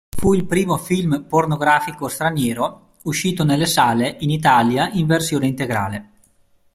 Fu 0.17 0.33
il 0.33 0.45
primo 0.45 0.77
film 0.77 1.25
pornografico 1.29 2.07
straniero 2.07 2.93
uscito 3.03 3.43
nelle 3.43 3.67
sale 3.67 4.15
in 4.21 4.31
Italia 4.31 4.89
in 4.89 5.05
versione 5.05 5.45
integrale. 5.45 6.09